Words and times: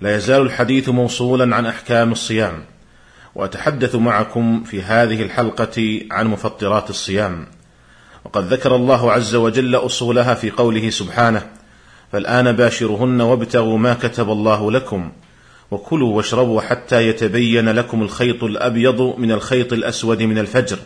لا 0.00 0.16
يزال 0.16 0.42
الحديث 0.42 0.88
موصولا 0.88 1.56
عن 1.56 1.66
أحكام 1.66 2.12
الصيام. 2.12 2.64
وأتحدث 3.34 3.94
معكم 3.94 4.62
في 4.64 4.82
هذه 4.82 5.22
الحلقة 5.22 6.00
عن 6.10 6.26
مفطرات 6.26 6.90
الصيام. 6.90 7.46
وقد 8.24 8.52
ذكر 8.52 8.76
الله 8.76 9.12
عز 9.12 9.34
وجل 9.34 9.74
أصولها 9.74 10.34
في 10.34 10.50
قوله 10.50 10.90
سبحانه 10.90 11.46
فالآن 12.12 12.52
باشرهن 12.52 13.20
وابتغوا 13.20 13.78
ما 13.78 13.94
كتب 13.94 14.30
الله 14.30 14.72
لكم 14.72 15.12
وكلوا 15.70 16.16
واشربوا 16.16 16.60
حتى 16.60 17.08
يتبين 17.08 17.68
لكم 17.68 18.02
الخيط 18.02 18.44
الأبيض 18.44 19.14
من 19.18 19.32
الخيط 19.32 19.72
الأسود 19.72 20.22
من 20.22 20.38
الفجر 20.38 20.78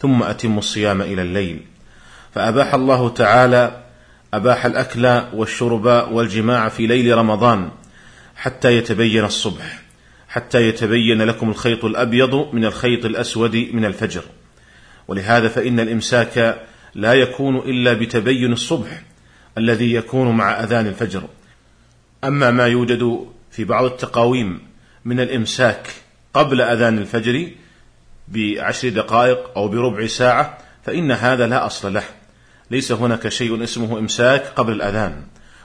ثم 0.00 0.22
أتموا 0.22 0.58
الصيام 0.58 1.02
إلى 1.02 1.22
الليل. 1.22 1.62
فأباح 2.34 2.74
الله 2.74 3.08
تعالى 3.08 3.82
أباح 4.34 4.66
الأكل 4.66 5.20
والشرب 5.34 5.86
والجماع 6.12 6.68
في 6.68 6.86
ليل 6.86 7.18
رمضان. 7.18 7.70
حتى 8.42 8.76
يتبين 8.76 9.24
الصبح 9.24 9.82
حتى 10.28 10.68
يتبين 10.68 11.22
لكم 11.22 11.50
الخيط 11.50 11.84
الأبيض 11.84 12.54
من 12.54 12.64
الخيط 12.64 13.04
الأسود 13.04 13.56
من 13.56 13.84
الفجر. 13.84 14.22
ولهذا 15.08 15.48
فإن 15.48 15.80
الإمساك 15.80 16.66
لا 16.94 17.14
يكون 17.14 17.56
إلا 17.56 17.92
بتبين 17.92 18.52
الصبح 18.52 19.02
الذي 19.58 19.94
يكون 19.94 20.36
مع 20.36 20.64
أذان 20.64 20.86
الفجر. 20.86 21.22
أما 22.24 22.50
ما 22.50 22.66
يوجد 22.66 23.26
في 23.50 23.64
بعض 23.64 23.84
التقاويم 23.84 24.60
من 25.04 25.20
الإمساك 25.20 25.90
قبل 26.34 26.60
أذان 26.60 26.98
الفجر 26.98 27.50
بعشر 28.28 28.88
دقائق 28.88 29.50
أو 29.56 29.68
بربع 29.68 30.06
ساعة 30.06 30.58
فإن 30.84 31.10
هذا 31.10 31.46
لا 31.46 31.66
أصل 31.66 31.94
له. 31.94 32.04
ليس 32.70 32.92
هناك 32.92 33.28
شيء 33.28 33.62
اسمه 33.62 33.98
إمساك 33.98 34.46
قبل 34.46 34.72
الأذان 34.72 35.22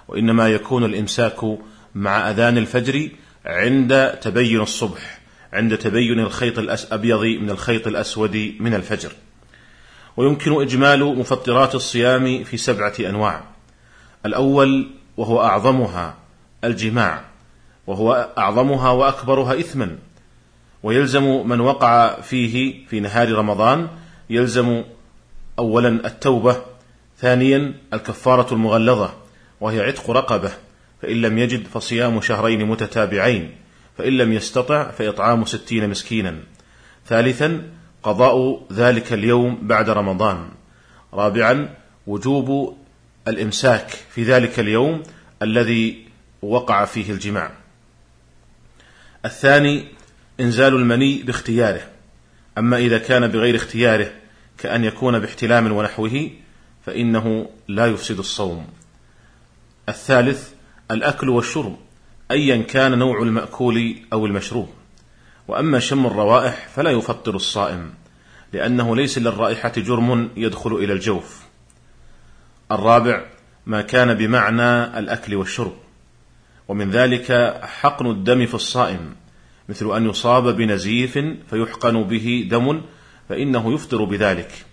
وإنما 0.08 0.50
يكون 0.50 0.84
الإمساك 0.84 1.58
مع 1.98 2.30
أذان 2.30 2.58
الفجر 2.58 3.10
عند 3.46 4.18
تبين 4.22 4.62
الصبح 4.62 5.20
عند 5.54 5.78
تبين 5.78 6.20
الخيط 6.20 6.60
الابيض 6.60 7.22
من 7.42 7.50
الخيط 7.50 7.88
الأسود 7.88 8.54
من 8.60 8.74
الفجر. 8.74 9.12
ويمكن 10.18 10.62
إجمال 10.62 11.06
مفطرات 11.06 11.76
الصيام 11.76 12.44
في 12.44 12.58
سبعة 12.58 12.94
أنواع. 13.00 13.44
الأول 14.26 14.92
وهو 15.18 15.42
أعظمها 15.42 16.16
الجماع 16.64 17.22
وهو 17.88 18.34
أعظمها 18.38 18.92
وأكبرها 18.92 19.60
اثما. 19.60 19.98
ويلزم 20.84 21.48
من 21.48 21.62
وقع 21.62 22.22
فيه 22.22 22.86
في 22.88 23.00
نهار 23.00 23.32
رمضان 23.32 23.88
يلزم 24.30 24.84
اولا 25.60 25.90
التوبة 25.90 26.62
ثانيا 27.20 27.74
الكفارة 27.94 28.54
المغلظة 28.54 29.14
وهي 29.62 29.82
عتق 29.82 30.12
رقبة. 30.12 30.67
فإن 31.02 31.22
لم 31.22 31.38
يجد 31.38 31.68
فصيام 31.68 32.22
شهرين 32.22 32.66
متتابعين 32.66 33.56
فإن 33.98 34.18
لم 34.18 34.34
يستطع 34.34 34.92
فإطعام 34.92 35.46
ستين 35.46 35.90
مسكينا. 35.90 36.36
ثالثا 37.08 37.70
قضاء 38.04 38.68
ذلك 38.74 39.14
اليوم 39.14 39.68
بعد 39.68 39.90
رمضان. 39.90 40.50
رابعا 41.14 41.76
وجوب 42.08 42.78
الإمساك 43.28 43.90
في 43.90 44.24
ذلك 44.24 44.60
اليوم 44.60 45.04
الذي 45.42 46.06
وقع 46.42 46.86
فيه 46.86 47.12
الجماع. 47.12 47.52
الثاني 49.26 49.86
إنزال 50.40 50.76
المني 50.76 51.24
باختياره. 51.24 51.82
أما 52.58 52.78
إذا 52.78 52.98
كان 52.98 53.28
بغير 53.28 53.56
اختياره 53.56 54.12
كأن 54.58 54.84
يكون 54.84 55.20
باحتلام 55.20 55.72
ونحوه 55.72 56.30
فإنه 56.86 57.50
لا 57.68 57.86
يفسد 57.86 58.20
الصوم. 58.20 58.68
الثالث 59.90 60.57
الأكل 60.92 61.30
والشرب 61.30 61.78
أيا 62.32 62.62
كان 62.62 62.98
نوع 63.00 63.22
المأكول 63.22 63.96
أو 64.14 64.26
المشروب. 64.26 64.70
وأما 65.48 65.80
شم 65.80 66.06
الروائح 66.06 66.68
فلا 66.68 66.92
يفطر 66.92 67.36
الصائم 67.36 67.94
لأنه 68.54 68.96
ليس 68.96 69.18
للرائحة 69.18 69.72
جرم 69.78 70.30
يدخل 70.36 70.74
إلى 70.74 70.94
الجوف. 70.94 71.42
الرابع 72.72 73.26
ما 73.66 73.82
كان 73.82 74.14
بمعنى 74.14 75.00
الأكل 75.00 75.36
والشرب. 75.36 75.74
ومن 76.68 76.92
ذلك 76.92 77.60
حقن 77.64 78.06
الدم 78.06 78.46
في 78.46 78.54
الصائم 78.54 79.16
مثل 79.70 79.96
أن 79.96 80.10
يصاب 80.10 80.56
بنزيف 80.56 81.20
فيحقن 81.50 82.04
به 82.04 82.48
دم 82.52 82.82
فإنه 83.30 83.74
يفطر 83.74 84.04
بذلك 84.04 84.66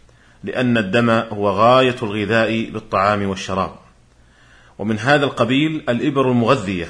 لأن 0.44 0.78
الدم 0.78 1.10
هو 1.10 1.50
غاية 1.50 1.96
الغذاء 2.02 2.70
بالطعام 2.70 3.28
والشراب. 3.28 3.83
ومن 4.78 4.98
هذا 4.98 5.24
القبيل 5.24 5.84
الإبر 5.88 6.30
المغذية 6.30 6.88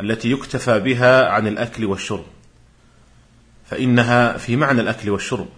التي 0.00 0.30
يكتفى 0.30 0.80
بها 0.80 1.28
عن 1.28 1.46
الأكل 1.46 1.84
والشرب. 1.84 2.24
فإنها 3.64 4.36
في 4.36 4.56
معنى 4.56 4.80
الأكل 4.80 5.10
والشرب 5.10 5.48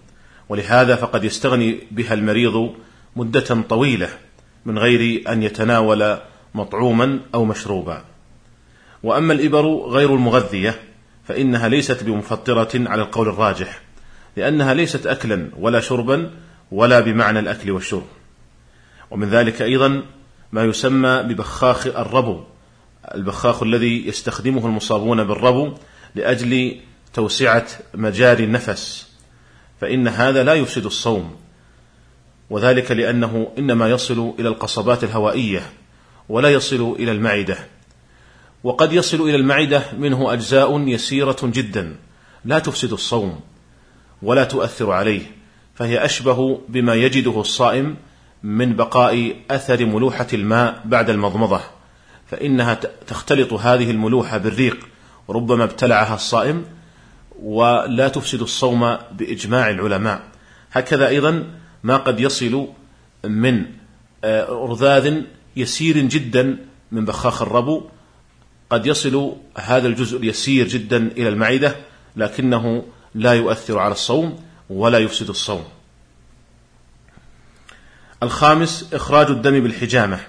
ولهذا 0.49 0.95
فقد 0.95 1.23
يستغني 1.23 1.79
بها 1.91 2.13
المريض 2.13 2.75
مدة 3.15 3.61
طويلة 3.69 4.09
من 4.65 4.79
غير 4.79 5.29
أن 5.29 5.43
يتناول 5.43 6.17
مطعوما 6.55 7.19
أو 7.33 7.45
مشروبا. 7.45 8.05
وأما 9.03 9.33
الإبر 9.33 9.67
غير 9.67 10.15
المغذية 10.15 10.79
فإنها 11.27 11.67
ليست 11.67 12.03
بمفطرة 12.03 12.69
على 12.75 13.01
القول 13.01 13.29
الراجح 13.29 13.81
لأنها 14.37 14.73
ليست 14.73 15.07
أكلا 15.07 15.49
ولا 15.57 15.79
شربا 15.79 16.31
ولا 16.71 16.99
بمعنى 16.99 17.39
الأكل 17.39 17.71
والشرب. 17.71 18.05
ومن 19.11 19.29
ذلك 19.29 19.61
أيضا 19.61 20.03
ما 20.53 20.63
يسمى 20.63 21.23
ببخاخ 21.23 21.87
الربو 21.87 22.43
البخاخ 23.15 23.63
الذي 23.63 24.07
يستخدمه 24.07 24.65
المصابون 24.65 25.23
بالربو 25.23 25.73
لأجل 26.15 26.79
توسعة 27.13 27.67
مجاري 27.93 28.43
النفس 28.43 29.11
فإن 29.81 30.07
هذا 30.07 30.43
لا 30.43 30.53
يفسد 30.53 30.85
الصوم 30.85 31.35
وذلك 32.49 32.91
لأنه 32.91 33.51
إنما 33.57 33.89
يصل 33.89 34.33
إلى 34.39 34.47
القصبات 34.47 35.03
الهوائية 35.03 35.69
ولا 36.29 36.49
يصل 36.49 36.95
إلى 36.99 37.11
المعدة 37.11 37.57
وقد 38.63 38.93
يصل 38.93 39.21
إلى 39.21 39.35
المعدة 39.35 39.83
منه 39.97 40.33
أجزاء 40.33 40.87
يسيرة 40.87 41.37
جدا 41.43 41.95
لا 42.45 42.59
تفسد 42.59 42.91
الصوم 42.91 43.39
ولا 44.21 44.43
تؤثر 44.43 44.91
عليه 44.91 45.21
فهي 45.75 46.05
أشبه 46.05 46.61
بما 46.69 46.95
يجده 46.95 47.41
الصائم 47.41 47.95
من 48.43 48.75
بقاء 48.75 49.35
أثر 49.51 49.85
ملوحة 49.85 50.27
الماء 50.33 50.81
بعد 50.85 51.09
المضمضة 51.09 51.61
فإنها 52.27 52.73
تختلط 53.07 53.53
هذه 53.53 53.91
الملوحة 53.91 54.37
بالريق 54.37 54.87
ربما 55.29 55.63
ابتلعها 55.63 56.15
الصائم 56.15 56.65
ولا 57.41 58.07
تفسد 58.07 58.41
الصوم 58.41 58.97
بإجماع 59.11 59.69
العلماء. 59.69 60.21
هكذا 60.71 61.07
أيضا 61.07 61.43
ما 61.83 61.97
قد 61.97 62.19
يصل 62.19 62.67
من 63.23 63.65
آه، 64.23 64.45
رذاذ 64.49 65.21
يسير 65.55 65.97
جدا 65.97 66.57
من 66.91 67.05
بخاخ 67.05 67.41
الربو. 67.41 67.83
قد 68.69 68.85
يصل 68.85 69.35
هذا 69.57 69.87
الجزء 69.87 70.17
اليسير 70.17 70.67
جدا 70.67 70.97
إلى 70.97 71.29
المعدة 71.29 71.75
لكنه 72.15 72.83
لا 73.15 73.33
يؤثر 73.33 73.79
على 73.79 73.91
الصوم 73.91 74.39
ولا 74.69 74.99
يفسد 74.99 75.29
الصوم. 75.29 75.63
الخامس 78.23 78.93
إخراج 78.93 79.29
الدم 79.29 79.59
بالحجامة 79.59 80.19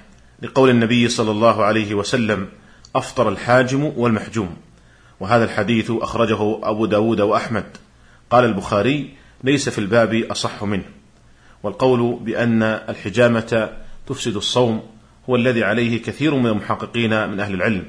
لقول 0.42 0.70
النبي 0.70 1.08
صلى 1.08 1.30
الله 1.30 1.64
عليه 1.64 1.94
وسلم 1.94 2.48
أفطر 2.96 3.28
الحاجم 3.28 3.92
والمحجوم. 3.96 4.56
وهذا 5.20 5.44
الحديث 5.44 5.90
أخرجه 5.90 6.60
أبو 6.62 6.86
داود 6.86 7.20
وأحمد. 7.20 7.64
قال 8.30 8.44
البخاري 8.44 9.14
ليس 9.44 9.68
في 9.68 9.78
الباب 9.78 10.14
أصح 10.14 10.64
منه. 10.64 10.84
والقول 11.62 12.18
بأن 12.22 12.62
الحجامة 12.62 13.70
تفسد 14.06 14.36
الصوم 14.36 14.82
هو 15.30 15.36
الذي 15.36 15.64
عليه 15.64 16.02
كثير 16.02 16.34
من 16.34 16.46
المحققين 16.46 17.28
من 17.28 17.40
أهل 17.40 17.54
العلم. 17.54 17.84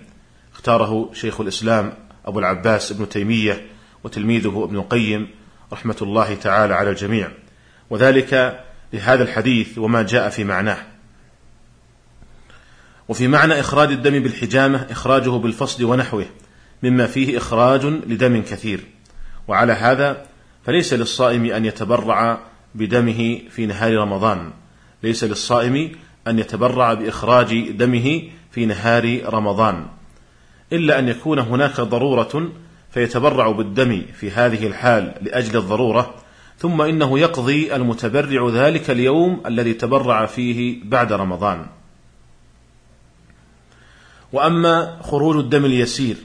اختاره 0.54 1.10
شيخ 1.14 1.42
الإسلام 1.42 1.94
أبو 2.26 2.40
العباس 2.40 2.92
ابن 2.92 3.10
تيمية 3.10 3.66
وتلميذه 4.04 4.64
ابن 4.64 4.76
القيم 4.76 5.28
رحمة 5.74 5.98
الله 6.02 6.36
تعالى 6.36 6.74
على 6.74 6.90
الجميع. 6.90 7.32
وذلك 7.90 8.65
لهذا 8.94 9.24
الحديث 9.24 9.78
وما 9.78 10.04
جاء 10.04 10.30
في 10.30 10.44
معناه. 10.44 10.78
وفي 13.08 13.28
معنى 13.28 13.60
إخراج 13.60 13.92
الدم 13.92 14.20
بالحجامة 14.20 14.88
إخراجه 14.92 15.30
بالفصل 15.30 15.84
ونحوه 15.84 16.26
مما 16.84 17.08
فيه 17.08 17.38
إخراج 17.38 17.86
لدم 17.86 18.42
كثير. 18.42 18.80
وعلى 19.48 19.74
هذا 19.74 20.26
فليس 20.66 20.94
للصائم 20.94 21.46
أن 21.46 21.66
يتبرع 21.66 22.40
بدمه 22.76 23.42
في 23.50 23.66
نهار 23.66 23.94
رمضان. 23.94 24.52
ليس 25.04 25.24
للصائم 25.24 25.92
أن 26.28 26.40
يتبرع 26.40 26.94
بإخراج 26.94 27.72
دمه 27.72 28.22
في 28.52 28.66
نهار 28.66 29.34
رمضان. 29.34 29.86
إلا 30.74 31.00
أن 31.00 31.08
يكون 31.08 31.40
هناك 31.40 31.82
ضرورة 31.82 32.52
فيتبرع 32.92 33.52
بالدم 33.52 34.02
في 34.14 34.32
هذه 34.32 34.68
الحال 34.68 35.14
لأجل 35.22 35.58
الضرورة 35.58 36.16
ثم 36.58 36.82
إنه 36.82 37.20
يقضي 37.20 37.76
المتبرع 37.76 38.50
ذلك 38.50 38.90
اليوم 38.90 39.44
الذي 39.46 39.74
تبرع 39.74 40.26
فيه 40.26 40.84
بعد 40.84 41.14
رمضان. 41.14 41.66
وأما 44.34 45.00
خروج 45.02 45.36
الدم 45.38 45.66
اليسير 45.66 46.18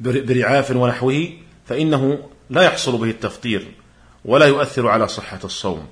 برعاف 0.00 0.70
ونحوه 0.70 1.32
فإنه 1.66 2.28
لا 2.50 2.62
يحصل 2.62 2.98
به 2.98 3.10
التفطير 3.10 3.66
ولا 4.24 4.46
يؤثر 4.46 4.88
على 4.88 5.08
صحة 5.08 5.40
الصوم. 5.44 5.86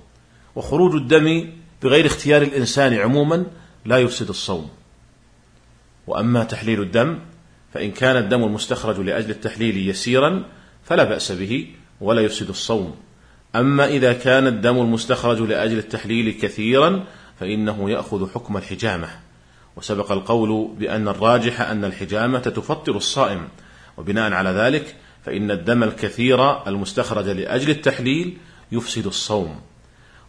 وخروج 0.55 0.95
الدم 0.95 1.53
بغير 1.83 2.07
اختيار 2.07 2.43
الإنسان 2.43 2.95
عموما 2.95 3.47
لا 3.85 3.99
يفسد 3.99 4.29
الصوم. 4.29 4.71
وأما 6.07 6.45
تحليل 6.45 6.83
الدم 6.83 7.19
فإن 7.75 7.91
كان 7.91 8.17
الدم 8.17 8.45
المستخرج 8.45 9.01
لأجل 9.01 9.31
التحليل 9.31 9.89
يسيرا 9.89 10.45
فلا 10.85 11.05
بأس 11.05 11.33
به 11.33 11.67
ولا 12.01 12.23
يفسد 12.23 12.49
الصوم. 12.49 12.95
أما 13.57 13.87
إذا 13.87 14.13
كان 14.13 14.47
الدم 14.47 14.81
المستخرج 14.81 15.41
لأجل 15.41 15.79
التحليل 15.79 16.33
كثيرا 16.33 17.05
فإنه 17.41 17.91
يأخذ 17.91 18.31
حكم 18.35 18.57
الحجامة. 18.57 19.09
وسبق 19.77 20.13
القول 20.13 20.71
بأن 20.79 21.09
الراجح 21.09 21.61
أن 21.61 21.85
الحجامة 21.85 22.39
تفطر 22.39 22.97
الصائم. 22.97 23.49
وبناء 23.97 24.33
على 24.33 24.51
ذلك 24.51 24.97
فإن 25.25 25.51
الدم 25.51 25.83
الكثير 25.83 26.67
المستخرج 26.69 27.29
لأجل 27.29 27.71
التحليل 27.71 28.37
يفسد 28.73 29.07
الصوم. 29.07 29.61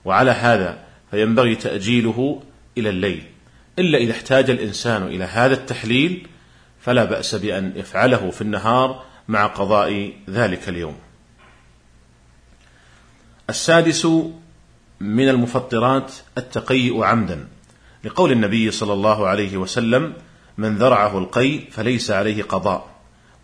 وعلى 0.05 0.31
هذا 0.31 0.83
فينبغي 1.11 1.55
تأجيله 1.55 2.41
إلى 2.77 2.89
الليل. 2.89 3.23
إلا 3.79 3.97
إذا 3.97 4.11
احتاج 4.11 4.49
الإنسان 4.49 5.03
إلى 5.03 5.23
هذا 5.23 5.53
التحليل 5.53 6.27
فلا 6.79 7.03
بأس 7.03 7.35
بأن 7.35 7.73
يفعله 7.75 8.29
في 8.29 8.41
النهار 8.41 9.03
مع 9.27 9.47
قضاء 9.47 10.13
ذلك 10.29 10.69
اليوم. 10.69 10.95
السادس 13.49 14.05
من 14.99 15.29
المفطرات 15.29 16.11
التقيؤ 16.37 17.03
عمدا 17.03 17.47
لقول 18.03 18.31
النبي 18.31 18.71
صلى 18.71 18.93
الله 18.93 19.27
عليه 19.27 19.57
وسلم 19.57 20.13
من 20.57 20.75
ذرعه 20.75 21.17
القي 21.17 21.59
فليس 21.71 22.11
عليه 22.11 22.43
قضاء 22.43 22.87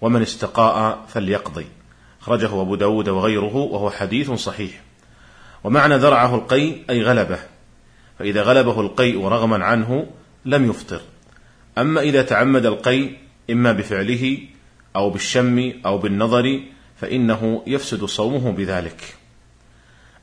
ومن 0.01 0.21
استقاء 0.21 1.05
فليقضي 1.07 1.65
أخرجه 2.21 2.61
أبو 2.61 2.75
داود 2.75 3.09
وغيره 3.09 3.55
وهو 3.55 3.89
حديث 3.89 4.31
صحيح. 4.31 4.81
ومعنى 5.63 5.97
ذرعه 5.97 6.35
القي 6.35 6.75
أي 6.89 7.03
غلبه 7.03 7.39
فإذا 8.19 8.41
غلبه 8.41 8.81
القيء 8.81 9.25
رغما 9.25 9.65
عنه 9.65 10.07
لم 10.45 10.69
يفطر. 10.69 11.01
أما 11.77 12.01
إذا 12.01 12.21
تعمد 12.21 12.65
القيء 12.65 13.17
إما 13.49 13.71
بفعله 13.71 14.37
أو 14.95 15.09
بالشم 15.09 15.73
أو 15.85 15.97
بالنظر 15.97 16.61
فإنه 16.95 17.63
يفسد 17.67 18.05
صومه 18.05 18.51
بذلك. 18.51 19.15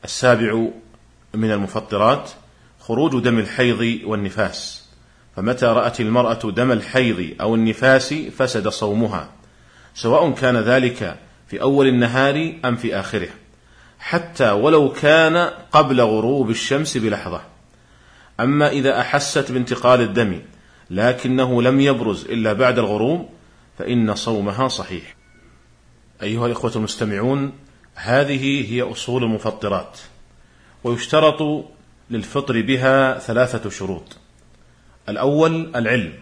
السابع 0.05 0.67
من 1.35 1.51
المفطرات 1.51 2.31
خروج 2.81 3.23
دم 3.23 3.39
الحيض 3.39 4.01
والنفاس. 4.05 4.89
فمتى 5.37 5.67
رأت 5.67 6.01
المرأة 6.01 6.51
دم 6.51 6.73
الحيض 6.73 7.35
أو 7.41 7.55
النفاس 7.55 8.15
فسد 8.15 8.69
صومها. 8.69 9.29
سواء 9.95 10.31
كان 10.31 10.57
ذلك 10.57 11.17
في 11.49 11.63
أول 11.63 11.87
النهار 11.87 12.53
أم 12.65 12.77
في 12.77 12.97
آخره. 13.01 13.29
حتى 13.99 14.51
ولو 14.51 14.93
كان 14.93 15.51
قبل 15.73 16.01
غروب 16.01 16.51
الشمس 16.51 16.97
بلحظة. 16.97 17.43
أما 18.41 18.69
إذا 18.69 19.01
أحست 19.01 19.53
بانتقال 19.53 20.01
الدم 20.01 20.41
لكنه 20.91 21.63
لم 21.63 21.81
يبرز 21.81 22.25
إلا 22.25 22.53
بعد 22.53 22.79
الغروب 22.79 23.29
فإن 23.79 24.15
صومها 24.15 24.69
صحيح. 24.69 25.17
أيها 26.23 26.47
الإخوة 26.47 26.73
المستمعون 26.77 27.53
هذه 28.03 28.73
هي 28.73 28.83
أصول 28.83 29.25
المفطرات 29.25 29.99
ويشترط 30.85 31.65
للفطر 32.11 32.61
بها 32.61 33.19
ثلاثة 33.19 33.71
شروط. 33.71 34.17
الأول 35.09 35.77
العلم 35.77 36.13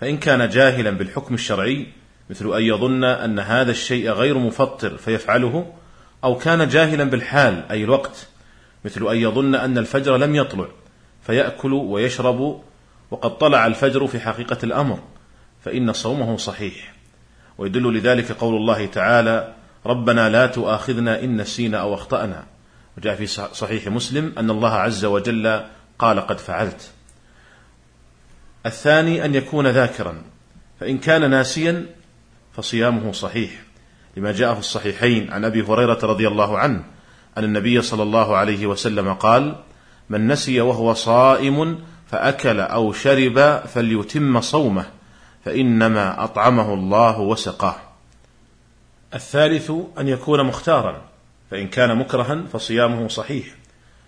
فإن 0.00 0.18
كان 0.18 0.48
جاهلا 0.48 0.90
بالحكم 0.90 1.34
الشرعي 1.34 1.86
مثل 2.30 2.54
أن 2.54 2.62
يظن 2.62 3.04
أن 3.04 3.38
هذا 3.38 3.70
الشيء 3.70 4.10
غير 4.10 4.38
مفطر 4.38 4.96
فيفعله 4.96 5.72
أو 6.24 6.38
كان 6.38 6.68
جاهلا 6.68 7.04
بالحال 7.04 7.64
أي 7.70 7.84
الوقت 7.84 8.28
مثل 8.84 9.08
أن 9.08 9.16
يظن 9.16 9.54
أن 9.54 9.78
الفجر 9.78 10.16
لم 10.16 10.34
يطلع 10.34 10.68
فيأكل 11.22 11.72
ويشرب 11.72 12.62
وقد 13.10 13.38
طلع 13.38 13.66
الفجر 13.66 14.06
في 14.06 14.20
حقيقة 14.20 14.58
الأمر 14.64 14.98
فإن 15.64 15.92
صومه 15.92 16.36
صحيح. 16.36 16.94
ويدل 17.58 17.94
لذلك 17.94 18.32
قول 18.32 18.56
الله 18.56 18.86
تعالى 18.86 19.59
ربنا 19.86 20.28
لا 20.28 20.46
تؤاخذنا 20.46 21.24
إن 21.24 21.40
نسينا 21.40 21.78
أو 21.78 21.94
أخطأنا. 21.94 22.44
وجاء 22.98 23.14
في 23.14 23.26
صحيح 23.52 23.86
مسلم 23.86 24.32
أن 24.38 24.50
الله 24.50 24.72
عز 24.72 25.04
وجل 25.04 25.64
قال 25.98 26.20
قد 26.20 26.38
فعلت. 26.38 26.90
الثاني 28.66 29.24
أن 29.24 29.34
يكون 29.34 29.66
ذاكرا 29.66 30.22
فإن 30.80 30.98
كان 30.98 31.30
ناسيا 31.30 31.86
فصيامه 32.56 33.12
صحيح. 33.12 33.50
لما 34.16 34.32
جاء 34.32 34.54
في 34.54 34.60
الصحيحين 34.60 35.32
عن 35.32 35.44
أبي 35.44 35.62
هريرة 35.62 35.98
رضي 36.02 36.28
الله 36.28 36.58
عنه 36.58 36.84
أن 37.38 37.44
النبي 37.44 37.82
صلى 37.82 38.02
الله 38.02 38.36
عليه 38.36 38.66
وسلم 38.66 39.14
قال 39.14 39.56
من 40.10 40.28
نسي 40.28 40.60
وهو 40.60 40.94
صائم 40.94 41.78
فأكل 42.10 42.60
أو 42.60 42.92
شرب 42.92 43.62
فليتم 43.66 44.40
صومه 44.40 44.86
فإنما 45.44 46.24
أطعمه 46.24 46.74
الله 46.74 47.20
وسقاه. 47.20 47.89
الثالث 49.14 49.72
أن 49.98 50.08
يكون 50.08 50.44
مختارا 50.44 51.02
فإن 51.50 51.68
كان 51.68 51.96
مكرها 51.96 52.42
فصيامه 52.52 53.08
صحيح 53.08 53.46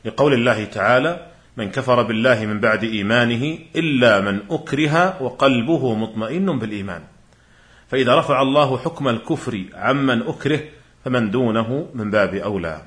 لقول 0.04 0.32
الله 0.32 0.64
تعالى: 0.64 1.26
من 1.56 1.70
كفر 1.70 2.02
بالله 2.02 2.46
من 2.46 2.60
بعد 2.60 2.84
إيمانه 2.84 3.58
إلا 3.76 4.20
من 4.20 4.40
أكره 4.50 5.22
وقلبه 5.22 5.94
مطمئن 5.94 6.58
بالإيمان. 6.58 7.02
فإذا 7.88 8.19
رفع 8.19 8.43
الله 8.43 8.78
حكم 8.78 9.08
الكفر 9.08 9.64
عمن 9.75 10.22
أكره 10.22 10.60
فمن 11.05 11.31
دونه 11.31 11.88
من 11.94 12.10
باب 12.10 12.34
أولى. 12.34 12.82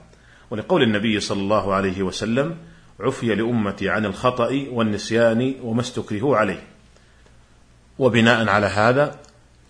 ولقول 0.49 0.83
النبي 0.83 1.19
صلى 1.19 1.41
الله 1.41 1.73
عليه 1.73 2.03
وسلم: 2.03 2.57
عفي 2.99 3.35
لأمتي 3.35 3.89
عن 3.89 4.05
الخطأ 4.05 4.65
والنسيان 4.71 5.55
وما 5.63 5.81
استكرهوا 5.81 6.37
عليه 6.37 6.63
وبناء 7.99 8.49
على 8.49 8.65
هذا 8.65 9.15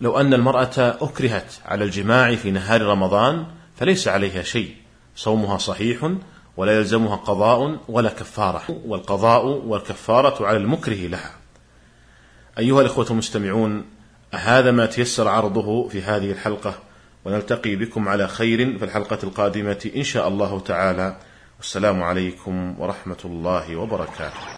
لو 0.00 0.20
أن 0.20 0.34
المرأة 0.34 0.78
أكرهت 0.78 1.52
على 1.64 1.84
الجماع 1.84 2.34
في 2.34 2.50
نهار 2.50 2.82
رمضان 2.82 3.46
فليس 3.76 4.08
عليها 4.08 4.42
شيء. 4.42 4.76
صومها 5.16 5.58
صحيح 5.58 6.12
ولا 6.56 6.78
يلزمها 6.78 7.16
قضاء 7.16 7.78
ولا 7.88 8.10
كفارة 8.10 8.62
والقضاء 8.86 9.46
والكفارة 9.46 10.46
على 10.46 10.56
المكره 10.56 11.06
لها. 11.06 11.30
أيها 12.58 12.80
الإخوة 12.80 13.06
المستمعون 13.10 13.84
هذا 14.34 14.70
ما 14.70 14.86
تيسر 14.86 15.28
عرضه 15.28 15.88
في 15.88 16.02
هذه 16.02 16.32
الحلقة 16.32 16.74
ونلتقي 17.24 17.76
بكم 17.76 18.08
على 18.08 18.28
خير 18.28 18.78
في 18.78 18.84
الحلقة 18.84 19.18
القادمة 19.22 19.90
إن 19.96 20.02
شاء 20.02 20.28
الله 20.28 20.60
تعالى. 20.60 21.16
والسلام 21.58 22.02
عليكم 22.02 22.80
ورحمة 22.80 23.18
الله 23.24 23.76
وبركاته. 23.76 24.46